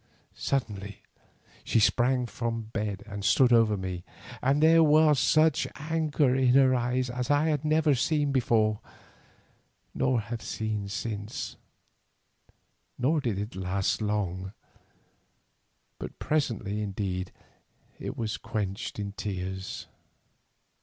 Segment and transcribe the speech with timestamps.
[0.33, 1.03] Suddenly
[1.63, 4.03] she sprang from the bed and stood over me,
[4.41, 8.79] and there was such anger in her eyes as I had never seen before
[9.93, 11.55] nor have seen since,
[12.97, 14.53] nor did it last long
[15.99, 17.31] then, for presently indeed
[17.99, 19.85] it was quenched in tears.